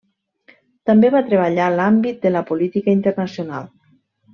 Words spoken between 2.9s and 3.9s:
internacional.